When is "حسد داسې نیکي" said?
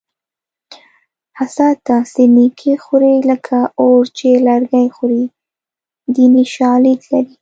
1.37-2.73